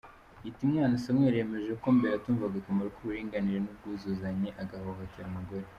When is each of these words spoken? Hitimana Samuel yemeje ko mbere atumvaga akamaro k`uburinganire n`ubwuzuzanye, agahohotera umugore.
Hitimana 0.43 1.01
Samuel 1.03 1.35
yemeje 1.39 1.73
ko 1.81 1.87
mbere 1.97 2.11
atumvaga 2.15 2.55
akamaro 2.59 2.89
k`uburinganire 2.95 3.59
n`ubwuzuzanye, 3.61 4.49
agahohotera 4.61 5.27
umugore. 5.31 5.65